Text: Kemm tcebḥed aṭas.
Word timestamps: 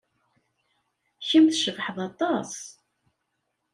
Kemm 1.27 1.45
tcebḥed 1.49 1.97
aṭas. 2.09 2.53